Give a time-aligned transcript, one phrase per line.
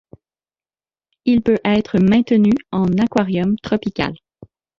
[1.25, 4.15] Il peut être maintenu en aquarium tropical.